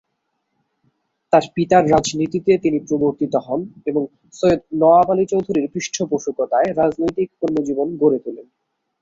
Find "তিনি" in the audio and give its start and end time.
2.63-2.77